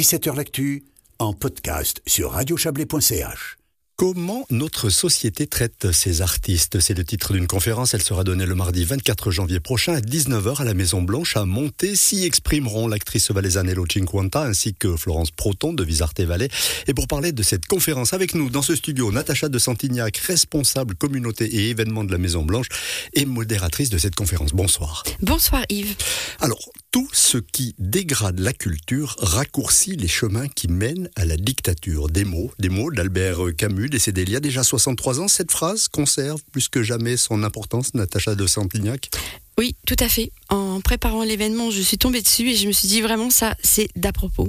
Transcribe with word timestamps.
17h 0.00 0.34
L'actu 0.34 0.82
en 1.18 1.34
podcast 1.34 2.00
sur 2.06 2.32
radiochablais.ch. 2.32 3.58
Comment 3.96 4.46
notre 4.48 4.88
société 4.88 5.46
traite 5.46 5.92
ses 5.92 6.22
artistes? 6.22 6.80
C'est 6.80 6.94
le 6.94 7.04
titre 7.04 7.34
d'une 7.34 7.46
conférence. 7.46 7.92
Elle 7.92 8.00
sera 8.00 8.24
donnée 8.24 8.46
le 8.46 8.54
mardi 8.54 8.86
24 8.86 9.30
janvier 9.30 9.60
prochain 9.60 9.92
à 9.92 10.00
19h 10.00 10.62
à 10.62 10.64
la 10.64 10.72
Maison 10.72 11.02
Blanche 11.02 11.36
à 11.36 11.44
Monté. 11.44 11.94
S'y 11.96 12.24
exprimeront 12.24 12.88
l'actrice 12.88 13.30
valaisanne 13.30 13.68
Elo 13.68 13.84
Cinquanta 13.92 14.40
ainsi 14.40 14.72
que 14.72 14.96
Florence 14.96 15.32
Proton 15.32 15.74
de 15.74 15.84
Visarte 15.84 16.18
Valais. 16.22 16.48
Et 16.86 16.94
pour 16.94 17.08
parler 17.08 17.32
de 17.32 17.42
cette 17.42 17.66
conférence 17.66 18.14
avec 18.14 18.34
nous 18.34 18.48
dans 18.48 18.62
ce 18.62 18.74
studio, 18.74 19.12
Natacha 19.12 19.50
de 19.50 19.58
Santignac, 19.58 20.16
responsable 20.16 20.94
communauté 20.94 21.44
et 21.44 21.68
événements 21.68 22.04
de 22.04 22.12
la 22.12 22.16
Maison 22.16 22.42
Blanche 22.42 22.68
et 23.12 23.26
modératrice 23.26 23.90
de 23.90 23.98
cette 23.98 24.14
conférence. 24.14 24.54
Bonsoir. 24.54 25.04
Bonsoir 25.20 25.66
Yves. 25.68 25.96
Alors, 26.40 26.70
tout 26.90 27.08
ce 27.12 27.38
qui 27.38 27.74
dégrade 27.78 28.40
la 28.40 28.52
culture 28.52 29.14
raccourcit 29.20 29.96
les 29.96 30.08
chemins 30.08 30.48
qui 30.48 30.68
mènent 30.68 31.08
à 31.14 31.24
la 31.24 31.36
dictature. 31.36 32.08
Des 32.08 32.24
mots, 32.24 32.50
des 32.58 32.68
mots 32.68 32.90
d'Albert 32.90 33.38
Camus, 33.56 33.88
décédé 33.88 34.22
il 34.22 34.30
y 34.30 34.36
a 34.36 34.40
déjà 34.40 34.64
63 34.64 35.20
ans. 35.20 35.28
Cette 35.28 35.52
phrase 35.52 35.88
conserve 35.88 36.42
plus 36.50 36.68
que 36.68 36.82
jamais 36.82 37.16
son 37.16 37.44
importance, 37.44 37.94
Natacha 37.94 38.34
de 38.34 38.46
Santignac 38.46 39.10
Oui, 39.56 39.76
tout 39.86 39.96
à 40.00 40.08
fait. 40.08 40.32
En 40.48 40.80
préparant 40.80 41.22
l'événement, 41.22 41.70
je 41.70 41.80
suis 41.80 41.98
tombée 41.98 42.22
dessus 42.22 42.50
et 42.50 42.56
je 42.56 42.66
me 42.66 42.72
suis 42.72 42.88
dit 42.88 43.02
vraiment 43.02 43.30
ça, 43.30 43.54
c'est 43.62 43.88
d'à 43.94 44.12
propos. 44.12 44.48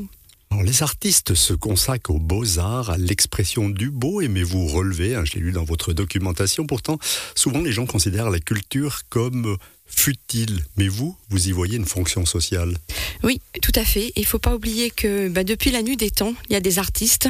Les 0.63 0.83
artistes 0.83 1.33
se 1.33 1.53
consacrent 1.53 2.11
aux 2.11 2.19
beaux-arts, 2.19 2.89
à 2.89 2.97
l'expression 2.97 3.69
du 3.69 3.89
beau, 3.89 4.21
aimez-vous 4.21 4.67
relever, 4.67 5.15
hein, 5.15 5.23
je 5.25 5.33
l'ai 5.33 5.41
lu 5.41 5.51
dans 5.51 5.63
votre 5.63 5.93
documentation, 5.93 6.65
pourtant 6.65 6.99
souvent 7.35 7.61
les 7.61 7.71
gens 7.71 7.85
considèrent 7.85 8.29
la 8.29 8.39
culture 8.39 9.01
comme 9.09 9.57
futile. 9.85 10.63
Mais 10.77 10.87
vous, 10.87 11.15
vous 11.29 11.47
y 11.47 11.51
voyez 11.51 11.77
une 11.77 11.85
fonction 11.85 12.25
sociale? 12.25 12.77
Oui, 13.23 13.41
tout 13.61 13.71
à 13.75 13.83
fait. 13.83 14.11
Il 14.15 14.21
ne 14.21 14.25
faut 14.25 14.39
pas 14.39 14.55
oublier 14.55 14.89
que 14.89 15.27
bah, 15.29 15.43
depuis 15.43 15.71
la 15.71 15.83
nuit 15.83 15.97
des 15.97 16.11
temps, 16.11 16.33
il 16.49 16.53
y 16.53 16.55
a 16.55 16.61
des 16.61 16.79
artistes. 16.79 17.29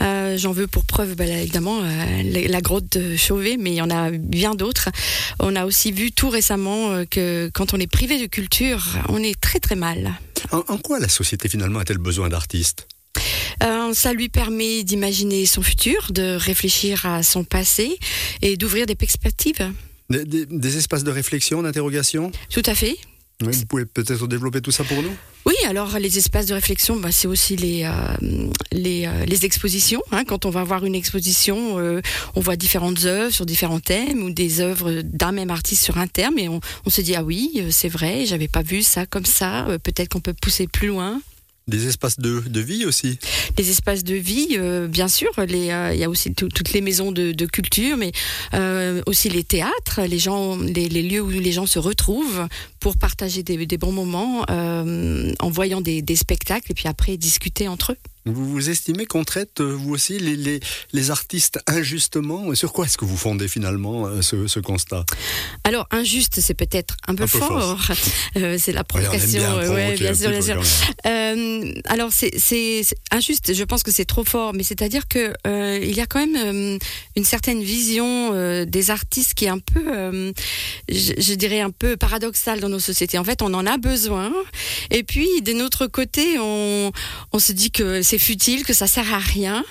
Euh, 0.00 0.36
j'en 0.36 0.52
veux 0.52 0.66
pour 0.66 0.84
preuve, 0.84 1.14
bah, 1.14 1.26
évidemment, 1.26 1.80
euh, 1.82 2.48
la, 2.48 2.60
grotte 2.60 2.98
de 2.98 3.16
Chauvet, 3.16 3.56
mais 3.58 3.70
il 3.70 3.76
y 3.76 3.82
en 3.82 3.90
a 3.90 4.10
bien 4.10 4.54
d'autres. 4.54 4.88
On 5.38 5.56
a 5.56 5.64
aussi 5.64 5.92
vu 5.92 6.12
tout 6.12 6.28
récemment 6.28 6.92
euh, 6.92 7.04
que 7.04 7.50
quand 7.54 7.74
on 7.74 7.78
est 7.78 7.90
privé 7.90 8.20
de 8.20 8.26
culture, 8.26 8.84
on 9.08 9.22
est 9.22 9.40
très 9.40 9.60
très 9.60 9.76
mal. 9.76 10.14
En 10.50 10.78
quoi 10.78 10.98
la 10.98 11.08
société 11.08 11.48
finalement 11.48 11.78
a-t-elle 11.78 11.98
besoin 11.98 12.28
d'artistes 12.28 12.86
ça 13.94 14.12
lui 14.12 14.28
permet 14.28 14.84
d'imaginer 14.84 15.46
son 15.46 15.62
futur, 15.62 16.12
de 16.12 16.36
réfléchir 16.36 17.06
à 17.06 17.22
son 17.22 17.44
passé 17.44 17.98
et 18.40 18.56
d'ouvrir 18.56 18.86
des 18.86 18.94
perspectives. 18.94 19.72
Des, 20.10 20.76
espaces 20.76 21.04
de 21.04 21.10
réflexion, 21.10 21.62
d'interrogation? 21.62 22.32
Tout 22.50 22.62
à 22.66 22.74
fait. 22.74 22.96
vous 23.40 23.66
pouvez 23.66 23.86
peut-être 23.86 24.26
développer 24.26 24.60
tout 24.60 24.70
ça 24.70 24.84
pour 24.84 25.02
nous? 25.02 25.14
Oui, 25.44 25.54
alors 25.66 25.98
les 25.98 26.18
espaces 26.18 26.46
de 26.46 26.54
réflexion, 26.54 26.96
bah, 26.96 27.10
c'est 27.10 27.26
aussi 27.26 27.56
les, 27.56 27.84
euh, 27.84 28.46
les, 28.70 29.06
euh, 29.06 29.24
les, 29.26 29.44
expositions. 29.44 30.02
Hein. 30.12 30.24
Quand 30.24 30.46
on 30.46 30.50
va 30.50 30.62
voir 30.62 30.84
une 30.84 30.94
exposition, 30.94 31.78
euh, 31.78 32.00
on 32.34 32.40
voit 32.40 32.56
différentes 32.56 33.04
œuvres 33.04 33.32
sur 33.32 33.44
différents 33.44 33.80
thèmes 33.80 34.22
ou 34.22 34.30
des 34.30 34.60
œuvres 34.60 35.02
d'un 35.02 35.32
même 35.32 35.50
artiste 35.50 35.82
sur 35.82 35.98
un 35.98 36.06
thème 36.06 36.38
et 36.38 36.48
on, 36.48 36.60
on 36.86 36.90
se 36.90 37.00
dit 37.00 37.16
ah 37.16 37.24
oui, 37.24 37.64
c'est 37.70 37.88
vrai, 37.88 38.24
j'avais 38.24 38.48
pas 38.48 38.62
vu 38.62 38.82
ça 38.82 39.04
comme 39.06 39.24
ça. 39.24 39.66
Peut-être 39.82 40.10
qu'on 40.10 40.20
peut 40.20 40.34
pousser 40.34 40.66
plus 40.66 40.88
loin. 40.88 41.20
Des 41.68 41.86
espaces 41.86 42.18
de, 42.18 42.40
de, 42.40 42.60
vie 42.60 42.84
aussi 42.86 43.20
Des 43.56 43.70
espaces 43.70 44.02
de 44.02 44.16
vie, 44.16 44.56
euh, 44.58 44.88
bien 44.88 45.06
sûr. 45.06 45.30
Euh, 45.38 45.46
il 45.48 45.98
y 45.98 46.02
a 46.04 46.10
aussi 46.10 46.34
toutes 46.34 46.72
les 46.72 46.80
maisons 46.80 47.12
de, 47.12 47.30
de 47.30 47.46
culture, 47.46 47.96
mais 47.96 48.10
euh, 48.54 49.00
aussi 49.06 49.28
les 49.28 49.44
théâtres, 49.44 50.00
les, 50.08 50.18
gens, 50.18 50.58
les, 50.58 50.88
les, 50.88 51.02
lieux 51.02 51.20
où 51.20 51.30
les 51.30 51.52
gens 51.52 51.66
se 51.66 51.78
retrouvent 51.78 52.48
pour 52.82 52.96
partager 52.96 53.44
des, 53.44 53.64
des 53.64 53.78
bons 53.78 53.92
moments 53.92 54.44
en 54.48 55.50
voyant 55.50 55.80
des, 55.80 56.02
des 56.02 56.16
spectacles 56.16 56.72
et 56.72 56.74
puis 56.74 56.88
après 56.88 57.16
discuter 57.16 57.68
entre 57.68 57.92
eux. 57.92 57.96
Vous, 58.24 58.48
vous 58.48 58.70
estimez 58.70 59.04
qu'on 59.04 59.24
traite, 59.24 59.60
euh, 59.60 59.74
vous 59.74 59.92
aussi, 59.92 60.16
les, 60.20 60.36
les, 60.36 60.60
les 60.92 61.10
artistes 61.10 61.58
injustement 61.66 62.54
Sur 62.54 62.72
quoi 62.72 62.86
est-ce 62.86 62.96
que 62.96 63.04
vous 63.04 63.16
fondez 63.16 63.48
finalement 63.48 64.06
euh, 64.06 64.22
ce, 64.22 64.46
ce 64.46 64.60
constat? 64.60 65.04
Alors, 65.64 65.88
injuste, 65.90 66.38
c'est 66.40 66.54
peut-être 66.54 66.96
un 67.08 67.14
peu 67.14 67.26
fort. 67.26 67.78
Euh, 68.36 68.56
c'est 68.58 68.72
la 68.72 68.84
provocation. 68.84 69.42
Ouais, 69.56 69.94
bien, 69.94 70.14
sûr, 70.14 70.30
bien 70.30 70.40
sûr. 70.40 70.62
Euh, 71.06 71.72
alors, 71.84 72.10
c'est 72.12 72.82
injuste, 73.10 73.52
je 73.52 73.64
pense 73.64 73.82
que 73.82 73.90
c'est 73.90 74.04
trop 74.04 74.24
fort, 74.24 74.54
mais 74.54 74.62
c'est-à-dire 74.62 75.06
que 75.06 75.32
euh, 75.46 75.78
il 75.82 75.94
y 75.94 76.00
a 76.00 76.06
quand 76.06 76.24
même 76.26 76.78
une 77.16 77.24
certaine 77.24 77.62
vision 77.62 78.64
des 78.64 78.90
artistes 78.90 79.34
qui 79.34 79.44
est 79.46 79.48
un 79.48 79.58
peu, 79.58 80.32
je, 80.88 81.12
je, 81.18 81.34
dirais, 81.34 81.60
un 81.60 81.70
peu 81.70 81.96
paradoxale 81.96 82.60
dans 82.60 82.68
nos 82.72 82.80
sociétés. 82.80 83.18
En 83.18 83.24
fait, 83.24 83.42
on 83.42 83.54
en 83.54 83.66
a 83.66 83.76
besoin. 83.76 84.32
Et 84.90 85.02
puis, 85.02 85.28
d'un 85.42 85.60
autre 85.60 85.86
côté, 85.86 86.38
on, 86.38 86.92
se 87.38 87.52
dit 87.52 87.70
que 87.70 88.02
c'est 88.02 88.18
futile, 88.18 88.64
que 88.64 88.72
ça 88.72 88.86
sert 88.86 89.12
à 89.12 89.18
rien. 89.18 89.64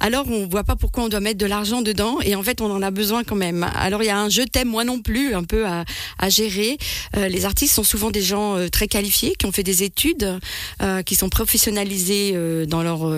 Alors 0.00 0.26
on 0.30 0.46
voit 0.46 0.64
pas 0.64 0.76
pourquoi 0.76 1.04
on 1.04 1.08
doit 1.08 1.20
mettre 1.20 1.38
de 1.38 1.46
l'argent 1.46 1.80
dedans 1.80 2.18
et 2.22 2.34
en 2.34 2.42
fait 2.42 2.60
on 2.60 2.70
en 2.70 2.82
a 2.82 2.90
besoin 2.90 3.24
quand 3.24 3.36
même. 3.36 3.66
Alors 3.74 4.02
il 4.02 4.06
y 4.06 4.10
a 4.10 4.18
un 4.18 4.28
je 4.28 4.42
t'aime 4.42 4.68
moi 4.68 4.84
non 4.84 5.00
plus 5.00 5.34
un 5.34 5.42
peu 5.42 5.64
à, 5.66 5.84
gérer. 6.28 6.76
Euh, 7.16 7.28
les 7.28 7.44
artistes 7.46 7.74
sont 7.74 7.82
souvent 7.82 8.10
des 8.10 8.20
gens 8.20 8.56
euh, 8.56 8.68
très 8.68 8.88
qualifiés 8.88 9.34
qui 9.38 9.46
ont 9.46 9.52
fait 9.52 9.62
des 9.62 9.82
études, 9.82 10.38
euh, 10.82 11.02
qui 11.02 11.14
sont 11.14 11.30
professionnalisés 11.30 12.34
dans 12.66 12.82
leur 12.82 13.10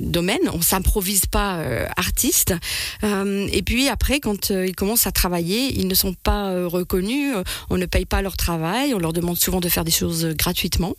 domaine. 0.00 0.40
On 0.52 0.62
s'improvise 0.62 1.26
pas 1.26 1.62
artiste. 1.96 2.54
et 3.02 3.62
puis 3.62 3.88
après 3.88 4.20
quand 4.20 4.50
ils 4.50 4.74
commencent 4.74 5.06
à 5.06 5.12
travailler, 5.12 5.78
ils 5.78 5.88
ne 5.88 5.94
sont 5.94 6.14
pas 6.14 6.66
reconnus. 6.66 7.34
On 7.68 7.76
ne 7.76 7.86
paye 7.86 8.06
pas 8.06 8.22
leur 8.22 8.36
travail. 8.36 8.79
On 8.94 8.98
leur 8.98 9.12
demande 9.12 9.38
souvent 9.38 9.60
de 9.60 9.68
faire 9.68 9.84
des 9.84 9.90
choses 9.90 10.26
gratuitement. 10.36 10.94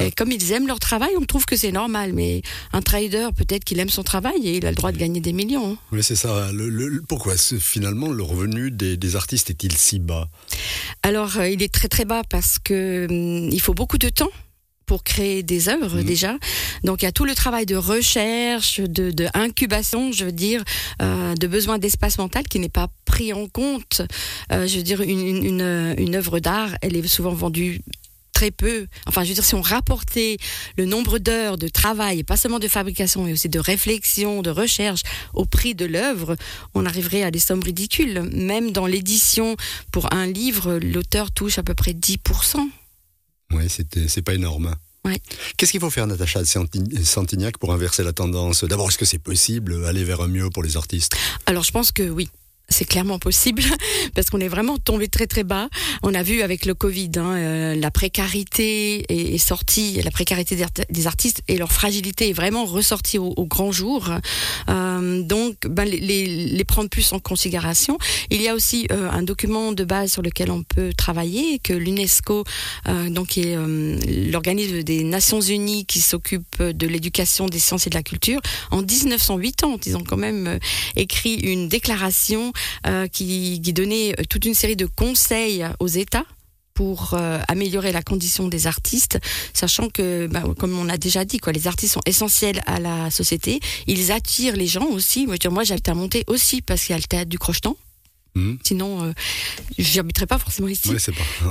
Et 0.00 0.12
comme 0.12 0.30
ils 0.30 0.52
aiment 0.52 0.66
leur 0.66 0.78
travail, 0.78 1.10
on 1.20 1.24
trouve 1.24 1.44
que 1.44 1.56
c'est 1.56 1.72
normal. 1.72 2.12
Mais 2.12 2.42
un 2.72 2.80
trader, 2.80 3.28
peut-être 3.36 3.64
qu'il 3.64 3.78
aime 3.80 3.90
son 3.90 4.02
travail 4.02 4.46
et 4.46 4.56
il 4.56 4.66
a 4.66 4.70
le 4.70 4.76
droit 4.76 4.92
de 4.92 4.98
gagner 4.98 5.20
des 5.20 5.32
millions. 5.32 5.72
Hein. 5.72 5.76
Oui, 5.92 6.02
c'est 6.02 6.16
ça. 6.16 6.50
Le, 6.52 7.02
pourquoi 7.06 7.34
finalement 7.36 8.08
le 8.08 8.22
revenu 8.22 8.70
des, 8.70 9.16
artistes 9.16 9.50
est-il 9.50 9.76
si 9.76 9.98
bas? 9.98 10.28
Alors, 11.02 11.38
euh, 11.38 11.48
il 11.48 11.62
est 11.62 11.72
très 11.72 11.88
très 11.88 12.04
bas 12.04 12.22
parce 12.28 12.58
que 12.58 13.06
hum, 13.10 13.50
il 13.50 13.60
faut 13.60 13.74
beaucoup 13.74 13.98
de 13.98 14.08
temps 14.08 14.30
pour 14.88 15.04
créer 15.04 15.42
des 15.42 15.68
œuvres 15.68 16.00
mmh. 16.00 16.04
déjà. 16.04 16.36
Donc 16.82 17.02
il 17.02 17.04
y 17.04 17.08
a 17.08 17.12
tout 17.12 17.26
le 17.26 17.34
travail 17.34 17.66
de 17.66 17.76
recherche, 17.76 18.80
de, 18.80 19.10
de 19.10 19.28
incubation, 19.34 20.12
je 20.12 20.24
veux 20.24 20.32
dire, 20.32 20.64
euh, 21.02 21.34
de 21.34 21.46
besoin 21.46 21.78
d'espace 21.78 22.18
mental 22.18 22.44
qui 22.48 22.58
n'est 22.58 22.70
pas 22.70 22.88
pris 23.18 23.32
en 23.32 23.48
compte. 23.48 24.02
Euh, 24.52 24.68
je 24.68 24.76
veux 24.76 24.84
dire, 24.84 25.00
une, 25.02 25.44
une, 25.44 25.94
une 25.98 26.14
œuvre 26.14 26.38
d'art, 26.38 26.70
elle 26.82 26.96
est 26.96 27.06
souvent 27.08 27.34
vendue 27.34 27.80
très 28.32 28.52
peu. 28.52 28.86
Enfin, 29.06 29.24
je 29.24 29.30
veux 29.30 29.34
dire, 29.34 29.44
si 29.44 29.56
on 29.56 29.60
rapportait 29.60 30.36
le 30.76 30.84
nombre 30.84 31.18
d'heures 31.18 31.58
de 31.58 31.66
travail, 31.66 32.20
et 32.20 32.22
pas 32.22 32.36
seulement 32.36 32.60
de 32.60 32.68
fabrication, 32.68 33.24
mais 33.24 33.32
aussi 33.32 33.48
de 33.48 33.58
réflexion, 33.58 34.42
de 34.42 34.50
recherche 34.50 35.00
au 35.34 35.46
prix 35.46 35.74
de 35.74 35.84
l'œuvre, 35.84 36.36
on 36.74 36.86
arriverait 36.86 37.24
à 37.24 37.32
des 37.32 37.40
sommes 37.40 37.62
ridicules. 37.62 38.22
Même 38.32 38.70
dans 38.70 38.86
l'édition, 38.86 39.56
pour 39.90 40.12
un 40.12 40.26
livre, 40.26 40.78
l'auteur 40.80 41.32
touche 41.32 41.58
à 41.58 41.64
peu 41.64 41.74
près 41.74 41.94
10%. 41.94 42.58
Oui, 43.50 43.64
c'est 43.68 44.22
pas 44.22 44.34
énorme. 44.34 44.76
Ouais. 45.04 45.20
Qu'est-ce 45.56 45.72
qu'il 45.72 45.80
faut 45.80 45.90
faire, 45.90 46.06
Natacha 46.06 46.42
Santignac, 46.44 47.58
pour 47.58 47.72
inverser 47.72 48.04
la 48.04 48.12
tendance? 48.12 48.62
D'abord, 48.62 48.88
est-ce 48.90 48.98
que 48.98 49.04
c'est 49.04 49.18
possible, 49.18 49.84
aller 49.86 50.04
vers 50.04 50.20
un 50.20 50.28
mieux 50.28 50.50
pour 50.50 50.62
les 50.62 50.76
artistes? 50.76 51.16
Alors, 51.46 51.64
je 51.64 51.72
pense 51.72 51.90
que 51.90 52.08
oui 52.08 52.28
c'est 52.68 52.84
clairement 52.84 53.18
possible 53.18 53.62
parce 54.14 54.28
qu'on 54.30 54.40
est 54.40 54.48
vraiment 54.48 54.78
tombé 54.78 55.08
très 55.08 55.26
très 55.26 55.42
bas. 55.42 55.68
On 56.02 56.14
a 56.14 56.22
vu 56.22 56.42
avec 56.42 56.66
le 56.66 56.74
Covid, 56.74 57.10
hein, 57.16 57.34
euh, 57.34 57.74
la 57.74 57.90
précarité 57.90 59.04
est, 59.08 59.38
sortie, 59.38 60.00
la 60.02 60.10
précarité 60.10 60.56
des, 60.90 61.06
artistes 61.06 61.42
et 61.48 61.56
leur 61.56 61.72
fragilité 61.72 62.28
est 62.28 62.32
vraiment 62.34 62.66
ressortie 62.66 63.18
au, 63.18 63.34
grand 63.46 63.72
jour. 63.72 64.10
Euh, 64.68 65.22
donc, 65.22 65.56
ben, 65.66 65.84
les, 65.84 66.26
les, 66.26 66.64
prendre 66.64 66.90
plus 66.90 67.12
en 67.12 67.18
considération. 67.18 67.96
Il 68.30 68.42
y 68.42 68.48
a 68.48 68.54
aussi 68.54 68.86
euh, 68.92 69.10
un 69.10 69.22
document 69.22 69.72
de 69.72 69.84
base 69.84 70.12
sur 70.12 70.22
lequel 70.22 70.50
on 70.50 70.62
peut 70.62 70.92
travailler 70.92 71.58
que 71.60 71.72
l'UNESCO, 71.72 72.44
euh, 72.86 73.08
donc 73.08 73.28
qui 73.28 73.40
est 73.40 73.56
l'organisme 74.30 74.82
des 74.82 75.04
Nations 75.04 75.40
Unies 75.40 75.86
qui 75.86 76.00
s'occupe 76.00 76.62
de 76.62 76.86
l'éducation, 76.86 77.46
des 77.46 77.58
sciences 77.58 77.86
et 77.86 77.90
de 77.90 77.94
la 77.94 78.02
culture, 78.02 78.40
en 78.70 78.82
1980, 78.82 79.76
ils 79.86 79.96
ont 79.96 80.04
quand 80.04 80.16
même 80.16 80.58
écrit 80.96 81.34
une 81.34 81.68
déclaration 81.68 82.52
euh, 82.52 82.57
qui, 83.12 83.60
qui, 83.62 83.72
donnait 83.72 84.12
euh, 84.18 84.24
toute 84.28 84.44
une 84.44 84.54
série 84.54 84.76
de 84.76 84.86
conseils 84.86 85.66
aux 85.80 85.86
États 85.86 86.24
pour 86.74 87.14
euh, 87.14 87.40
améliorer 87.48 87.90
la 87.90 88.02
condition 88.02 88.46
des 88.46 88.68
artistes, 88.68 89.18
sachant 89.52 89.88
que, 89.88 90.28
bah, 90.28 90.44
comme 90.58 90.78
on 90.78 90.88
a 90.88 90.96
déjà 90.96 91.24
dit, 91.24 91.38
quoi, 91.38 91.52
les 91.52 91.66
artistes 91.66 91.94
sont 91.94 92.06
essentiels 92.06 92.62
à 92.66 92.78
la 92.78 93.10
société. 93.10 93.58
Ils 93.88 94.12
attirent 94.12 94.54
les 94.54 94.68
gens 94.68 94.86
aussi. 94.86 95.26
Moi, 95.26 95.36
moi 95.50 95.64
j'habite 95.64 95.88
à 95.88 95.94
monter 95.94 96.22
aussi 96.28 96.62
parce 96.62 96.84
qu'il 96.84 96.92
y 96.92 96.94
a 96.94 96.98
le 96.98 97.02
théâtre 97.02 97.28
du 97.28 97.36
Crocheton. 97.36 97.76
Mmh. 98.36 98.54
Sinon, 98.62 99.02
euh, 99.02 99.12
j'habiterais 99.76 100.26
pas 100.26 100.38
forcément 100.38 100.68
ici. 100.68 100.90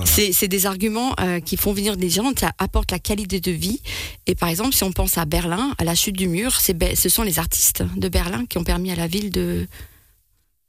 c'est 0.06 0.48
des 0.48 0.66
arguments 0.66 1.14
qui 1.44 1.58
font 1.58 1.74
venir 1.74 1.98
des 1.98 2.10
gens, 2.10 2.32
ça 2.40 2.54
apporte 2.58 2.92
la 2.92 3.00
qualité 3.00 3.42
de 3.42 3.52
vie. 3.52 3.82
Et 4.28 4.36
par 4.36 4.48
exemple, 4.48 4.74
si 4.74 4.86
on 4.86 4.94
pense 4.94 5.18
à 5.18 5.26
Berlin, 5.26 5.76
à 5.78 5.84
la 5.84 5.96
chute 5.96 6.16
du 6.16 6.30
mur, 6.30 6.58
ce 6.62 7.10
sont 7.10 7.24
les 7.24 7.38
artistes 7.38 7.84
de 7.98 8.08
Berlin 8.08 8.46
qui 8.46 8.58
ont 8.60 8.64
permis 8.64 8.92
à 8.92 8.96
la 8.96 9.08
ville 9.08 9.32
de 9.32 9.68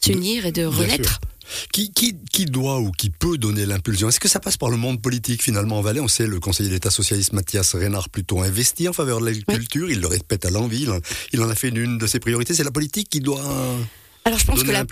s'unir 0.01 0.47
et 0.47 0.53
de 0.53 0.65
renaître. 0.65 1.21
Qui, 1.73 1.91
qui, 1.93 2.15
qui 2.31 2.45
doit 2.45 2.79
ou 2.79 2.91
qui 2.91 3.09
peut 3.09 3.39
donner 3.39 3.65
l'impulsion? 3.65 4.09
Est-ce 4.09 4.21
que 4.21 4.29
ça 4.29 4.39
passe 4.39 4.59
par 4.59 4.69
le 4.69 4.77
monde 4.77 5.01
politique 5.01 5.43
finalement 5.43 5.79
en 5.79 5.81
Valais? 5.81 6.01
On 6.01 6.09
sait, 6.09 6.27
le 6.27 6.41
conseiller 6.41 6.69
d'État 6.69 6.91
socialiste 6.91 7.33
Mathias 7.33 7.75
Reynard 7.75 8.11
plutôt 8.11 8.43
investi 8.43 8.87
en 8.87 8.93
faveur 8.93 9.21
de 9.21 9.25
l'agriculture, 9.25 9.91
il 9.91 10.01
le 10.01 10.09
répète 10.09 10.45
à 10.45 10.51
l'envie, 10.51 10.87
il 11.33 11.43
en 11.43 11.49
a 11.49 11.55
fait 11.55 11.69
une 11.69 11.97
de 11.97 12.07
ses 12.07 12.21
priorités, 12.21 12.55
c'est 12.55 12.65
la 12.65 12.71
politique 12.71 13.09
qui 13.09 13.21
doit... 13.21 13.43
Alors 14.29 14.39
je 14.39 14.45
pense 14.45 14.63
que 14.63 14.71
la, 14.71 14.85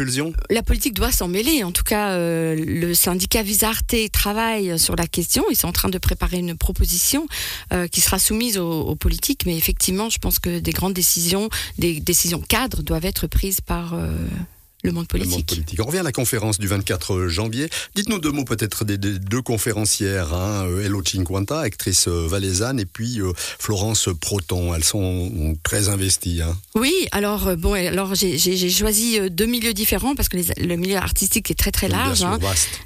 la, 0.49 0.63
politique 0.63 0.95
doit 0.95 1.13
s'en 1.13 1.29
mêler. 1.29 1.63
En 1.63 1.71
tout 1.71 1.83
cas, 1.83 2.13
euh, 2.13 2.57
le 2.57 2.95
syndicat 2.95 3.43
Visarte 3.43 3.95
travaille 4.11 4.79
sur 4.79 4.97
la 4.97 5.07
question. 5.07 5.45
Ils 5.51 5.57
sont 5.57 5.69
en 5.69 5.73
train 5.73 5.91
de 5.91 5.99
préparer 5.99 6.39
une 6.39 6.57
proposition 6.57 7.27
euh, 7.75 7.87
qui 7.87 8.01
sera 8.01 8.19
soumise 8.19 8.57
aux, 8.57 8.95
politiques. 8.95 9.43
Mais 9.45 9.59
effectivement, 9.59 10.09
je 10.09 10.17
pense 10.17 10.39
que 10.39 10.59
des 10.59 10.71
grandes 10.71 10.95
décisions, 10.95 11.51
des 11.77 12.01
décisions 12.01 12.41
cadres 12.41 12.83
doivent 12.83 13.05
être 13.05 13.27
prises 13.27 13.61
par 13.61 13.93
euh, 13.93 14.09
le 14.87 14.93
monde 14.93 15.09
politique. 15.09 15.77
On 15.79 15.85
revient 15.85 15.99
à 15.99 16.03
la 16.03 16.13
conférence 16.13 16.59
du 16.59 16.67
24 16.67 17.29
janvier. 17.29 17.69
Dites-nous 17.95 18.19
deux 18.19 18.31
mots 18.31 18.45
peut-être 18.45 18.85
des, 18.85 18.97
deux 18.97 19.43
conférencières, 19.43 20.33
hein, 20.33 20.67
Hello 20.83 21.03
Cinquanta, 21.05 21.61
actrice 21.61 22.09
euh, 22.09 22.27
valaisanne, 22.27 22.81
et 22.81 22.87
puis 22.87 23.21
euh, 23.21 23.33
Florence 23.37 24.09
Proton. 24.21 24.75
Elles 24.75 24.85
sont 24.85 25.57
très 25.63 25.89
investies. 25.89 26.41
Hein. 26.43 26.57
Oui, 26.75 26.93
alors 27.13 27.49
euh, 27.49 27.57
bon, 27.57 27.75
alors 27.75 28.15
j'ai 28.15 28.71
choisi 28.71 29.19
deux 29.31 29.47
milieux 29.47 29.75
différents 29.75 30.15
parce 30.15 30.29
que 30.29 30.37
le 30.37 30.77
milieu 30.77 30.97
artistique 30.97 31.51
est 31.51 31.55
très 31.55 31.73
très 31.73 31.89
large. 31.89 32.23
Hein. 32.23 32.39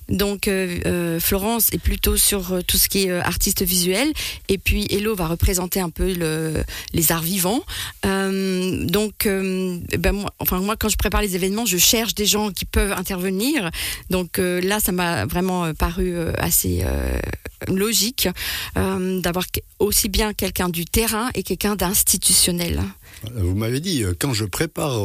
Donc 0.08 0.48
Florence 1.20 1.72
est 1.72 1.78
plutôt 1.78 2.16
sur 2.16 2.60
tout 2.66 2.76
ce 2.76 2.88
qui 2.88 3.04
est 3.04 3.10
artiste 3.10 3.62
visuel, 3.62 4.12
et 4.48 4.58
puis 4.58 4.86
Hello 4.90 5.14
va 5.14 5.26
représenter 5.26 5.80
un 5.80 5.90
peu 5.90 6.12
le, 6.14 6.64
les 6.94 7.12
arts 7.12 7.22
vivants. 7.22 7.62
donc, 8.04 9.26
ben 9.26 10.12
moi, 10.12 10.32
enfin 10.38 10.60
moi 10.60 10.76
quand 10.76 10.88
je 10.88 10.96
prépare 10.96 11.20
les 11.20 11.36
événements, 11.36 11.66
je 11.66 11.76
des 12.14 12.26
gens 12.26 12.50
qui 12.50 12.64
peuvent 12.64 12.92
intervenir. 12.92 13.70
Donc 14.10 14.38
euh, 14.38 14.60
là, 14.60 14.80
ça 14.80 14.92
m'a 14.92 15.26
vraiment 15.26 15.64
euh, 15.64 15.72
paru 15.72 16.14
euh, 16.14 16.32
assez 16.38 16.84
logique 17.68 18.28
d'avoir 18.74 19.44
aussi 19.78 20.08
bien 20.08 20.32
quelqu'un 20.32 20.68
du 20.68 20.84
terrain 20.84 21.28
et 21.34 21.42
quelqu'un 21.42 21.76
d'institutionnel. 21.76 22.80
Vous 23.34 23.54
m'avez 23.54 23.80
dit, 23.80 24.04
quand 24.18 24.32
je 24.32 24.44
prépare 24.44 24.98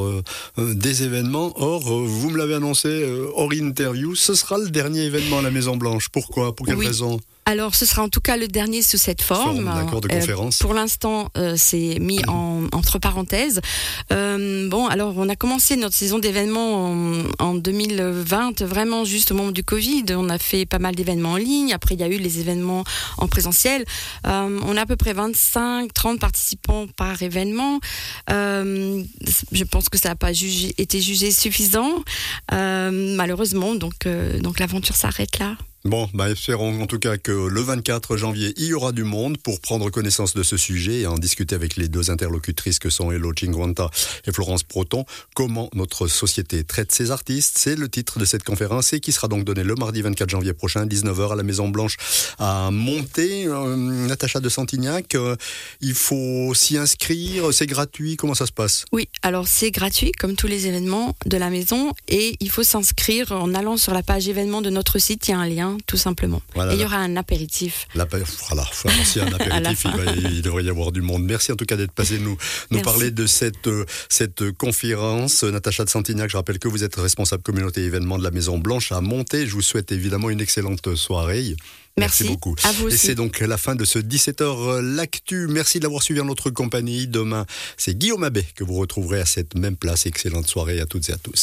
des 0.57 1.03
événements, 1.03 1.53
or, 1.57 1.81
vous 1.83 2.29
me 2.29 2.37
l'avez 2.37 2.55
annoncé 2.55 3.05
hors 3.35 3.53
interview, 3.53 4.15
ce 4.15 4.33
sera 4.33 4.57
le 4.57 4.69
dernier 4.69 5.03
événement 5.03 5.39
à 5.39 5.41
la 5.41 5.51
Maison 5.51 5.77
Blanche. 5.77 6.09
Pourquoi? 6.09 6.55
Pour 6.55 6.65
quelle 6.65 6.77
raison? 6.77 7.19
Alors, 7.47 7.75
ce 7.75 7.85
sera 7.85 8.01
en 8.01 8.09
tout 8.09 8.21
cas 8.21 8.37
le 8.37 8.47
dernier 8.47 8.81
sous 8.81 8.97
cette 8.97 9.21
forme. 9.21 9.65
D'accord, 9.65 10.01
de 10.01 10.07
conférence. 10.07 10.57
pour 10.57 10.73
l'instant, 10.73 11.29
c'est 11.57 11.99
mis 11.99 12.19
en, 12.27 12.63
entre 12.71 12.97
parenthèses. 12.97 13.61
bon, 14.09 14.87
alors, 14.87 15.13
on 15.15 15.29
a 15.29 15.35
commencé 15.35 15.75
notre 15.75 15.95
saison 15.95 16.17
d'événements 16.17 16.91
en, 17.37 17.53
2020, 17.53 18.63
vraiment 18.63 19.05
juste 19.05 19.31
au 19.31 19.35
moment 19.35 19.51
du 19.51 19.63
Covid. 19.63 20.05
On 20.11 20.29
a 20.29 20.39
fait 20.39 20.65
pas 20.65 20.79
mal 20.79 20.95
d'événements 20.95 21.33
en 21.33 21.37
ligne. 21.37 21.71
Après, 21.71 21.93
il 21.93 22.01
y 22.01 22.03
a 22.03 22.07
eu 22.07 22.17
les 22.17 22.39
événements 22.39 22.83
en 23.19 23.27
présentiel. 23.27 23.85
on 24.23 24.77
a 24.77 24.81
à 24.81 24.85
peu 24.87 24.95
près 24.95 25.13
25, 25.13 25.93
30 25.93 26.19
participants 26.19 26.87
par 26.97 27.21
événement. 27.21 27.79
Je 28.27 29.63
pense 29.63 29.89
que 29.89 29.97
ça 29.97 30.09
n'a 30.09 30.15
pas 30.15 30.31
été 30.31 31.01
jugé 31.01 31.31
suffisant, 31.31 32.03
malheureusement. 32.51 33.75
Donc, 33.75 34.07
donc 34.41 34.59
l'aventure 34.59 34.95
s'arrête 34.95 35.39
là. 35.39 35.57
Bon, 35.85 36.09
bah 36.15 36.31
espérons 36.31 36.81
en 36.81 36.87
tout 36.87 36.97
cas 36.97 37.17
que 37.17 37.31
le 37.31 37.61
24 37.61 38.17
janvier, 38.17 38.55
il 38.57 38.65
y 38.65 38.73
aura 38.73 38.91
du 38.91 39.03
monde 39.03 39.37
pour 39.37 39.61
prendre 39.61 39.91
connaissance 39.91 40.33
de 40.33 40.41
ce 40.41 40.57
sujet 40.57 41.01
et 41.01 41.05
en 41.05 41.13
discuter 41.13 41.53
avec 41.53 41.75
les 41.75 41.87
deux 41.87 42.09
interlocutrices 42.09 42.79
que 42.79 42.89
sont 42.89 43.11
Elo 43.11 43.33
Chinguanta 43.35 43.91
et 44.25 44.31
Florence 44.31 44.63
Proton. 44.63 45.05
Comment 45.35 45.69
notre 45.75 46.07
société 46.07 46.63
traite 46.63 46.91
ses 46.91 47.11
artistes, 47.11 47.59
c'est 47.59 47.75
le 47.75 47.87
titre 47.87 48.17
de 48.17 48.25
cette 48.25 48.43
conférence 48.43 48.93
et 48.93 48.99
qui 48.99 49.11
sera 49.11 49.27
donc 49.27 49.43
donné 49.43 49.63
le 49.63 49.75
mardi 49.75 50.01
24 50.01 50.27
janvier 50.27 50.53
prochain, 50.53 50.87
19h 50.87 51.33
à 51.33 51.35
la 51.35 51.43
Maison 51.43 51.69
Blanche 51.69 51.97
à 52.39 52.71
Monter. 52.71 53.45
Euh, 53.45 53.75
Natacha 53.75 54.39
de 54.39 54.49
Santignac, 54.49 55.13
euh, 55.13 55.35
il 55.81 55.93
faut 55.93 56.51
s'y 56.55 56.79
inscrire, 56.79 57.53
c'est 57.53 57.67
gratuit, 57.67 58.17
comment 58.17 58.33
ça 58.33 58.47
se 58.47 58.51
passe? 58.51 58.85
Oui, 58.91 59.07
alors 59.21 59.47
c'est 59.47 59.69
gratuit 59.69 60.13
comme 60.13 60.35
tous 60.35 60.47
les 60.47 60.65
événements 60.65 61.15
de 61.27 61.37
la 61.37 61.51
maison 61.51 61.93
et 62.07 62.37
il 62.39 62.49
faut 62.49 62.63
s'inscrire 62.63 63.33
en 63.33 63.53
allant 63.53 63.77
sur 63.77 63.93
la 63.93 64.01
page 64.01 64.27
événements 64.27 64.63
de 64.63 64.71
notre 64.71 64.97
site, 64.97 65.27
il 65.27 65.31
y 65.31 65.33
a 65.35 65.37
un 65.37 65.47
lien 65.47 65.74
tout 65.85 65.97
simplement. 65.97 66.41
et 66.55 66.73
il 66.73 66.81
y 66.81 66.85
aura 66.85 66.97
un 66.97 67.15
apéritif. 67.17 67.87
Voilà, 67.93 68.63
a 68.63 69.23
un 69.23 69.33
apéritif, 69.33 69.91
il, 70.17 70.41
devrait 70.41 70.63
y 70.63 70.69
avoir 70.69 70.91
du 70.91 71.01
monde. 71.01 71.23
Merci 71.23 71.51
en 71.51 71.55
tout 71.55 71.65
cas 71.65 71.75
d'être 71.75 71.91
passé 71.91 72.19
nous, 72.19 72.37
nous 72.71 72.81
parler 72.81 73.11
de 73.11 73.25
cette, 73.25 73.67
euh, 73.67 73.85
cette 74.09 74.51
conférence. 74.51 75.43
Natacha 75.43 75.85
de 75.85 75.89
Santignac, 75.89 76.29
je 76.29 76.37
rappelle 76.37 76.59
que 76.59 76.67
vous 76.67 76.83
êtes 76.83 76.95
responsable 76.95 77.43
communauté 77.43 77.83
événement 77.83 78.17
de 78.17 78.23
la 78.23 78.31
Maison 78.31 78.57
Blanche 78.57 78.91
à 78.91 79.01
Monter. 79.01 79.47
Je 79.47 79.53
vous 79.53 79.61
souhaite 79.61 79.91
évidemment 79.91 80.29
une 80.29 80.41
excellente 80.41 80.95
soirée. 80.95 81.55
Merci, 81.97 82.25
beaucoup. 82.25 82.55
Et 82.89 82.97
c'est 82.97 83.15
donc 83.15 83.39
la 83.39 83.57
fin 83.57 83.73
de 83.73 83.85
ce 83.85 83.99
17h 83.99 84.43
euh, 84.43 84.81
L'actu. 84.81 85.47
Merci 85.47 85.79
de 85.79 85.83
l'avoir 85.83 86.03
suivi 86.03 86.19
en 86.19 86.25
notre 86.25 86.49
compagnie. 86.49 87.07
Demain, 87.07 87.45
c'est 87.77 87.97
Guillaume 87.97 88.23
Abbé 88.23 88.45
que 88.55 88.65
vous 88.65 88.73
retrouverez 88.75 89.21
à 89.21 89.25
cette 89.25 89.55
même 89.55 89.77
place. 89.77 90.05
Excellente 90.05 90.47
soirée 90.47 90.81
à 90.81 90.85
toutes 90.85 91.07
et 91.09 91.13
à 91.13 91.17
tous. 91.17 91.35